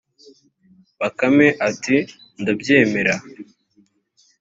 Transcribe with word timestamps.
bakame 0.99 1.47
iti 1.69 1.97
ndabyemera 2.41 3.15